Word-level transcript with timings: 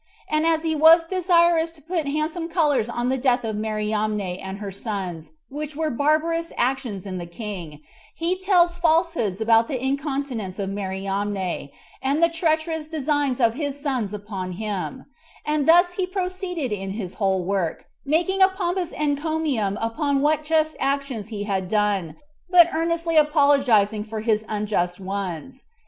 And 0.31 0.47
as 0.47 0.63
he 0.63 0.73
was 0.73 1.05
desirous 1.05 1.69
to 1.69 1.79
put 1.83 2.07
handsome 2.07 2.49
colors 2.49 2.89
on 2.89 3.09
the 3.09 3.19
death 3.19 3.43
of 3.43 3.55
Mariamne 3.55 4.19
and 4.39 4.57
her 4.57 4.71
sons, 4.71 5.29
which 5.47 5.75
were 5.75 5.91
barbarous 5.91 6.51
actions 6.57 7.05
in 7.05 7.19
the 7.19 7.27
king, 7.27 7.81
he 8.15 8.35
tells 8.39 8.77
falsehoods 8.77 9.39
about 9.41 9.67
the 9.67 9.79
incontinence 9.79 10.57
of 10.57 10.71
Mariamne, 10.71 11.69
and 12.01 12.23
the 12.23 12.29
treacherous 12.29 12.87
designs 12.87 13.39
of 13.39 13.53
his 13.53 13.79
sons 13.79 14.11
upon 14.11 14.53
him; 14.53 15.05
and 15.45 15.67
thus 15.67 15.93
he 15.93 16.07
proceeded 16.07 16.71
in 16.71 16.93
his 16.97 17.13
whole 17.21 17.43
work, 17.43 17.85
making 18.03 18.41
a 18.41 18.47
pompous 18.47 18.91
encomium 18.91 19.77
upon 19.79 20.21
what 20.21 20.41
just 20.43 20.75
actions 20.79 21.27
he 21.27 21.43
had 21.43 21.69
done, 21.69 22.15
but 22.49 22.67
earnestly 22.73 23.17
apologizing 23.17 24.03
for 24.03 24.21
his 24.21 24.45
unjust 24.49 24.99
ones. 24.99 25.61